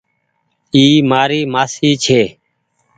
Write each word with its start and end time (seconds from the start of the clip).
اي 0.75 0.83
مآري 1.09 1.41
مآسي 1.53 1.89
ڇي۔ 2.03 2.21